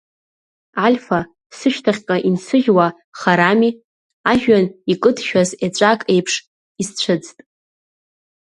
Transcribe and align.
Альфа, 0.85 1.19
сышьҭахьҟа 1.57 2.17
инсыжьуа, 2.27 2.87
харами, 3.19 3.71
ажәҩан 4.31 4.65
икыдшәаз 4.91 5.49
еҵәак 5.65 6.01
еиԥш 6.13 6.33
исцәыӡт. 6.81 7.37